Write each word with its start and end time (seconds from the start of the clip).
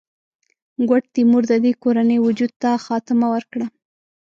ګوډ 0.87 1.03
تیمور 1.13 1.43
د 1.51 1.53
دې 1.63 1.71
کورنۍ 1.83 2.17
وجود 2.21 2.51
ته 2.61 2.69
خاتمه 2.85 3.27
ورکړه. 3.33 3.65